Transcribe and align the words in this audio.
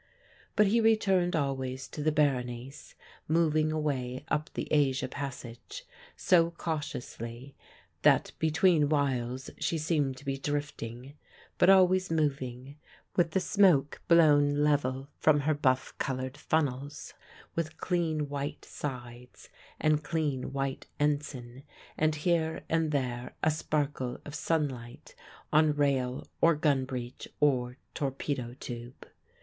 But 0.55 0.65
he 0.65 0.81
returned 0.81 1.35
always 1.35 1.87
to 1.89 2.01
the 2.01 2.11
Berenice 2.11 2.95
moving 3.27 3.71
away 3.71 4.25
up 4.29 4.49
the 4.55 4.67
Asia 4.73 5.07
passage, 5.07 5.83
so 6.17 6.49
cautiously 6.49 7.53
that 8.01 8.31
between 8.39 8.89
whiles 8.89 9.51
she 9.59 9.77
seemed 9.77 10.17
to 10.17 10.25
be 10.25 10.39
drifting; 10.39 11.13
but 11.59 11.69
always 11.69 12.09
moving, 12.09 12.77
with 13.15 13.29
the 13.29 13.39
smoke 13.39 14.01
blown 14.07 14.63
level 14.63 15.07
from 15.19 15.41
her 15.41 15.53
buff 15.53 15.95
coloured 15.99 16.35
funnels, 16.35 17.13
with 17.53 17.77
clean 17.77 18.27
white 18.27 18.65
sides 18.65 19.49
and 19.79 20.03
clean 20.03 20.51
white 20.51 20.87
ensign, 20.99 21.61
and 21.95 22.15
here 22.15 22.63
and 22.69 22.91
there 22.91 23.35
a 23.43 23.51
sparkle 23.51 24.17
of 24.25 24.33
sunlight 24.33 25.13
on 25.53 25.73
rail 25.75 26.25
or 26.41 26.55
gun 26.55 26.85
breech 26.85 27.27
or 27.39 27.77
torpedo 27.93 28.55
tube. 28.59 29.05